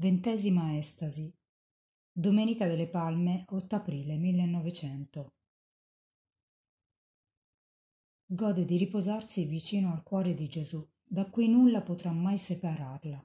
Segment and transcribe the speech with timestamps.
[0.00, 1.30] Ventesima estasi.
[2.10, 5.34] Domenica delle Palme, 8 aprile 1900.
[8.24, 13.22] Gode di riposarsi vicino al cuore di Gesù, da cui nulla potrà mai separarla.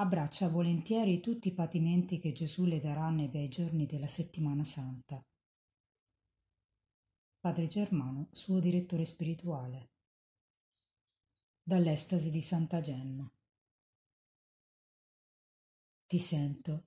[0.00, 5.24] Abbraccia volentieri tutti i patimenti che Gesù le darà nei bei giorni della settimana santa.
[7.38, 9.92] Padre Germano, suo direttore spirituale.
[11.62, 13.30] Dall'estasi di Santa Gemma.
[16.14, 16.86] Ti sento.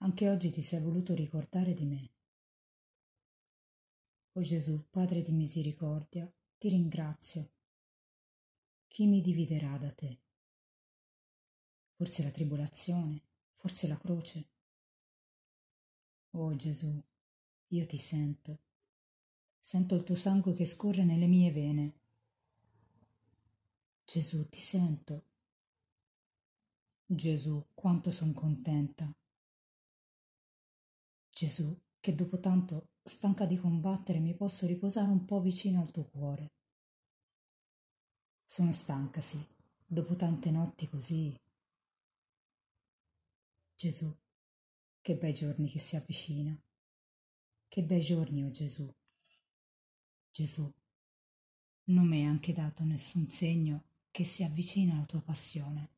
[0.00, 2.12] Anche oggi ti sei voluto ricordare di me.
[4.32, 7.52] O Gesù, Padre di misericordia, ti ringrazio.
[8.86, 10.20] Chi mi dividerà da te?
[11.94, 13.22] Forse la tribolazione,
[13.54, 14.48] forse la croce.
[16.32, 17.02] O Gesù,
[17.68, 18.58] io ti sento.
[19.58, 21.98] Sento il tuo sangue che scorre nelle mie vene.
[24.04, 25.35] Gesù, ti sento.
[27.08, 29.08] Gesù, quanto son contenta.
[31.30, 36.04] Gesù, che dopo tanto, stanca di combattere, mi posso riposare un po' vicino al tuo
[36.06, 36.50] cuore.
[38.44, 39.40] Sono stanca, sì,
[39.86, 41.32] dopo tante notti così.
[43.76, 44.12] Gesù,
[45.00, 46.60] che bei giorni che si avvicina.
[47.68, 48.92] Che bei giorni, o oh Gesù.
[50.32, 50.74] Gesù,
[51.84, 55.95] non mi hai anche dato nessun segno che si avvicina alla tua passione.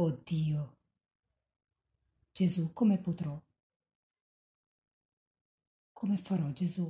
[0.00, 0.76] Oh Dio,
[2.32, 3.36] Gesù, come potrò?
[5.92, 6.88] Come farò, Gesù?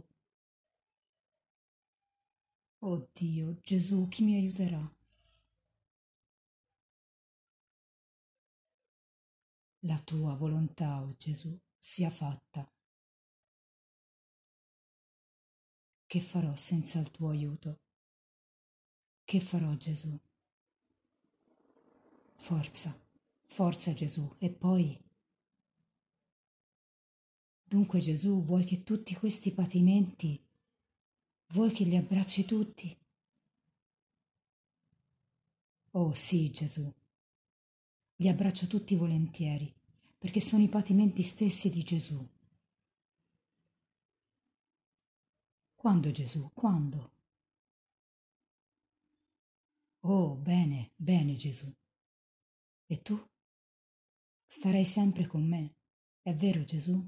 [2.80, 4.94] Oh Dio, Gesù, chi mi aiuterà?
[9.86, 12.70] La tua volontà, oh Gesù, sia fatta.
[16.04, 17.80] Che farò senza il tuo aiuto?
[19.24, 20.27] Che farò, Gesù?
[22.40, 22.98] Forza,
[23.46, 24.34] forza Gesù.
[24.38, 24.98] E poi...
[27.64, 30.42] Dunque Gesù, vuoi che tutti questi patimenti,
[31.48, 32.98] vuoi che li abbracci tutti?
[35.90, 36.90] Oh sì, Gesù,
[38.16, 39.70] li abbraccio tutti volentieri,
[40.16, 42.26] perché sono i patimenti stessi di Gesù.
[45.74, 46.50] Quando Gesù?
[46.54, 47.12] Quando?
[50.00, 51.70] Oh, bene, bene Gesù.
[52.90, 53.16] E tu?
[54.46, 55.74] Starai sempre con me,
[56.22, 57.06] è vero Gesù?